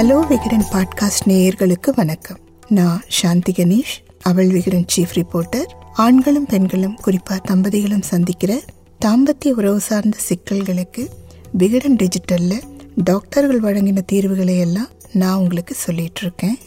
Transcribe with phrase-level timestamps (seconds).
[0.00, 2.38] Hello Vikatan podcast நேயர்களுக்கு வணக்கம்.
[2.68, 8.60] நான் சாந்தி கணேஷ் அவள் விகடன் சீஃப் ரிப்போர்ட்டர் ஆண்களும் பெண்களும் குறிப்பா தம்பதிகளும் சந்திக்கிற
[9.04, 11.08] தாம்பத்திய உறவு சார்ந்த சிக்கல்களுக்கு
[11.52, 12.62] விகடன் டிஜிட்டல்ல
[12.96, 16.58] டாக்டர்கள் வழங்கின தீர்வுகளை எல்லாம் நான் உங்களுக்கு சொல்லிட்டு இருக்கேன்.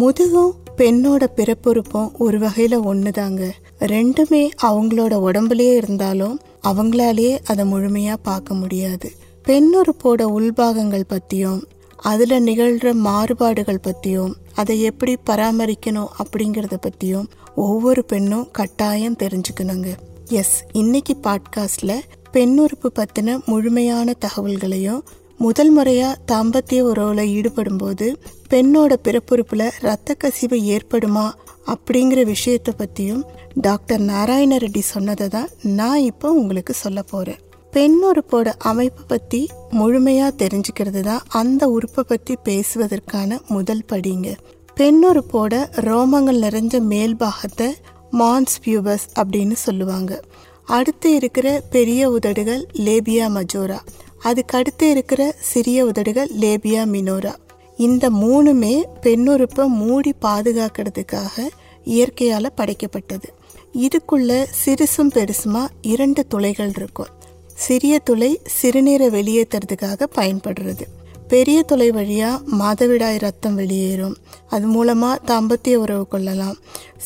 [0.00, 3.50] முதுகும் பெண்ணோட பிறப்புறுப்பும் ஒரு வகையில ஒண்ணுதாங்க.
[3.80, 9.12] ரெண்டுமே அவங்களோட உடம்புலயே இருந்தாலும் அவங்களாலேயே அதை முழுமையா பார்க்க முடியாது.
[9.48, 11.62] பெண்ணுறுப்போட உள்பாகங்கள் பத்தியும்
[12.04, 19.88] அதில் நிகழ்கிற மாறுபாடுகள் பற்றியும் அதை எப்படி பராமரிக்கணும் அப்படிங்கிறத பற்றியும் ஒவ்வொரு பெண்ணும் கட்டாயம் தெரிஞ்சுக்கணுங்க.
[20.28, 22.00] எஸ் இன்னைக்கு பாட்காஸ்டில்
[22.32, 25.02] பெண்ணுறுப்பு பற்றின முழுமையான தகவல்களையும்
[25.38, 28.16] முதல் முறையாக தாம்பத்திய உறவுல ஈடுபடும்போது
[28.50, 31.30] பெண்ணோட பிறப்புறுப்பில் இரத்த கசிவு ஏற்படுமா
[31.66, 33.24] அப்படிங்கிற விஷயத்தை பற்றியும்
[33.54, 37.40] டாக்டர் நாராயண ரெட்டி சொன்னதை தான் நான் இப்போ உங்களுக்கு சொல்ல போகிறேன்
[37.74, 44.36] பெண் உறுப்போட அமைப்பை பத்தி முழுமையா தெரிஞ்சுக்கிறது தான் அந்த உறுப்பை பத்தி பேசுவதற்கான முதல் படிங்க.
[44.74, 45.54] பெண் உறுப்போட
[45.88, 47.74] ரோமங்கள் நிறைஞ்ச மேல் பாகத்தை
[48.12, 50.22] மான்ஸ் பியூபஸ் அப்படின்னு சொல்லுவாங்க.
[50.64, 53.78] அடுத்து இருக்கிற பெரிய உதடுகள் லேபியா மஜோரா.
[54.20, 57.34] அதுக்கு அடுத்து இருக்கிற சிறிய உதடுகள் லேபியா மினோரா.
[57.76, 61.48] இந்த மூணுமே பெண்ணுறுப்பை மூடி பாதுகாக்கிறதுக்காக
[61.84, 63.28] இயற்கையால் படைக்கப்பட்டது.
[63.74, 67.22] இதுக்குள்ள சிறுசும் பெருசுமா இரண்டு துளைகள் இருக்கும்.
[67.54, 70.80] சிறிய துளை சிறுநீரை வெளியேற்றுறதுக்காக பயன்படுறது.
[71.28, 74.16] பெரிய துளை வழியா மாதவிடாய் ரத்தம் வெளியேறும்.
[74.48, 76.56] அது மூலமா தம்பத்திய உறவு கொள்ளலாம்.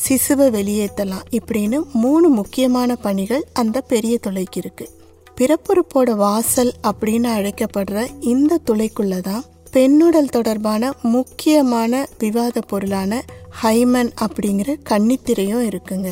[0.07, 4.89] சிசுவை வெளியேற்றலாம் இப்படின்னு மூணு முக்கியமான பணிகள் அந்த பெரிய துளைக்கு இருக்கு.
[5.37, 13.23] பிறப்புறுப்போட வாசல் அப்படின்னு அழைக்கப்படுற இந்த துளைக்குள்ளே தான் பெண்ணுடல் தொடர்பான முக்கியமான விவாத பொருளான
[13.63, 16.11] ஹைமன் அப்படிங்கிற கன்னித்திரையும் இருக்குங்க.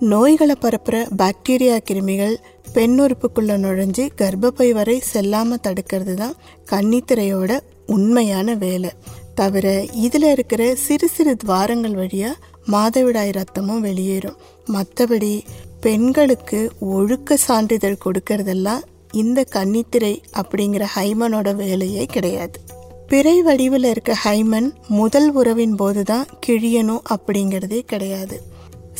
[0.00, 2.34] நோய்களை பரப்புற பாக்டீரியா கிருமிகள்
[2.74, 6.34] பெண்ணுறுப்புக்குள்ள நுழைஞ்சு கர்ப்பப்பை வரை செல்லாம தடுக்கிறது தான்
[6.70, 8.90] கன்னித்திரையோட உண்மையான வேலை.
[9.34, 12.30] தவிர இதுல இருக்கிற சிறு சிறு துவாரங்கள் வழியா
[12.72, 14.36] மாதவிடாய் ரத்தமும் வெளியேறும்.
[14.72, 15.40] மற்றபடி
[15.80, 22.60] பெண்களுக்கு ஒழுக்க சான்றிதழ் கொடுக்கறதெல்லாம் இந்த கன்னித்திரை அப்படிங்கிற ஹைமனோட வேலையே கிடையாது.
[23.08, 28.56] பிறை வடிவில் இருக்க ஹைமன் முதல் உறவின் போது தான் கிழியணும் அப்படிங்கிறதே கிடையாது.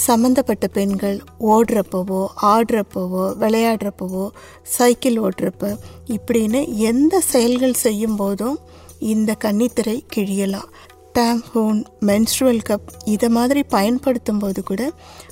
[0.06, 4.24] சம்மந்தப்பட்ட பெண்கள் ஓடுறப்பவோ ஆடுறப்பவோ விளையாடுறப்பவோ
[4.76, 5.70] சைக்கிள் ஓடுறப்போ
[6.06, 6.60] இப்படின்னு
[6.90, 8.58] எந்த செயல்கள் செய்யும் போதும்
[9.12, 10.68] இந்த கன்னித்திரை கிழியலாம்.
[11.18, 14.82] டேம்பூன் மென்ஸ்ட்ருவல் கப் இதை மாதிரி பயன்படுத்தும் போது கூட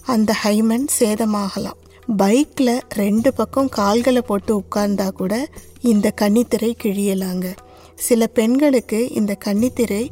[0.05, 1.81] அந்த ஹைமன் சேதமாகலாம்.
[2.17, 5.35] பைக்கில் ரெண்டு பக்கம் கால்களை போட்டு உட்கார்ந்தா கூட
[5.81, 7.47] இந்த கன்னித்திரை கிழியலாங்க.
[7.95, 10.03] சில பெண்களுக்கு இந்த கன்னித்திரை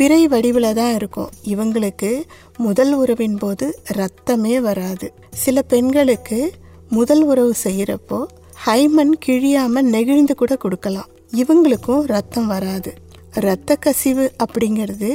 [0.00, 1.30] பிறை வடிவில் தான் இருக்கும்.
[1.44, 2.10] இவங்களுக்கு
[2.56, 3.66] முதல் உறவின் போது
[3.98, 5.06] ரத்தமே வராது.
[5.44, 6.38] சில பெண்களுக்கு
[6.88, 8.18] முதல் உறவு செய்கிறப்போ
[8.66, 11.10] ஹைமன் கிழியாமல் நெகிழ்ந்து கூட கொடுக்கலாம்.
[11.36, 12.92] இவங்களுக்கும் ரத்தம் வராது.
[13.34, 15.10] இரத்த கசிவு அப்படிங்கிறது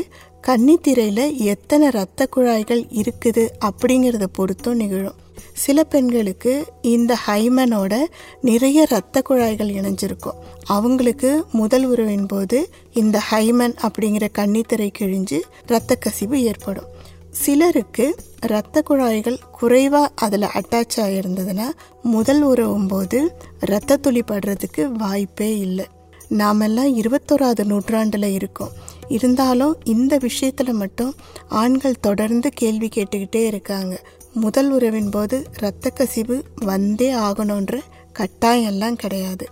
[0.47, 5.13] கன்னித்திரையில் எத்தனை இரத்த குழாய்கள் இருக்குது அப்படிங்கிறத பொறுத்தும் நிகழும்.
[5.53, 8.03] சில பெண்களுக்கு இந்த ஹைமனோட
[8.41, 10.37] நிறைய இரத்த குழாய்கள் இணைஞ்சிருக்கும்.
[10.65, 16.85] அவங்களுக்கு முதல் உறவின் போது இந்த ஹைமன் அப்படிங்கிற கன்னித்திரை கிழிஞ்சு இரத்த கசிவு ஏற்படும்.
[17.31, 21.67] சிலருக்கு இரத்த குழாய்கள் குறைவாக அதில் அட்டாச் ஆகியிருந்ததுன்னா
[22.03, 25.85] முதல் உறவும் போது இரத்த துளி படுறதுக்கு வாய்ப்பே இல்லை.
[26.27, 28.84] நாமெல்லாம் இருபத்தோராவது நூற்றாண்டில் இருக்கோம்.
[29.07, 31.15] இருந்தாலும் இந்த விஷயத்தில் மட்டும்
[31.47, 34.01] ஆண்கள் தொடர்ந்து கேள்வி கேட்டுக்கிட்டே இருக்காங்க.
[34.33, 37.79] முதல் உறவின் போது இரத்த கசிவு வந்தே ஆகணுன்ற
[38.19, 39.45] கட்டாயம்லாம் கிடையாது.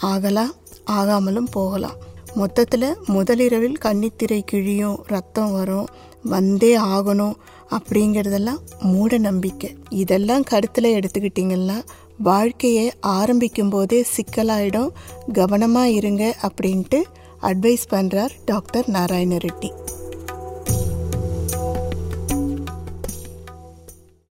[0.00, 0.52] ஆகலாம்
[0.90, 1.94] ஆகாமலும் போகலாம்.
[2.34, 5.86] மொத்தத்தில் முதலிரவில் கன்னித்திரை கிழியும் ரத்தம் வரும்
[6.22, 7.34] வந்தே ஆகணும்
[7.70, 9.76] அப்படிங்கிறதெல்லாம் மூட நம்பிக்கை.
[9.88, 11.84] இதெல்லாம் கருத்தில் எடுத்துக்கிட்டிங்கன்னா
[12.18, 14.88] வாழ்க்கையை ஆரம்பிக்கும் போதே சிக்கலாயிடும்
[15.32, 17.02] கவனமாக இருங்க அப்படின்ட்டு
[17.42, 19.70] அட்வைஸ் பண்ணுறார் டாக்டர் நாராயண ரெட்டி